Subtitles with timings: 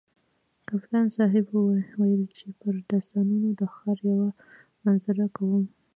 [0.67, 1.45] کپتان صاحب
[1.99, 4.29] ویل چې پر استادانو د ښار یوه
[4.83, 5.63] منظره کوم.